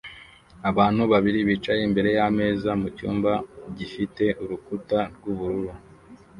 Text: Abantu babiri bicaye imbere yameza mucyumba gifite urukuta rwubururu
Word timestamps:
Abantu 0.69 1.01
babiri 1.11 1.39
bicaye 1.49 1.81
imbere 1.87 2.09
yameza 2.17 2.69
mucyumba 2.81 3.31
gifite 3.77 4.25
urukuta 4.43 4.99
rwubururu 5.15 5.73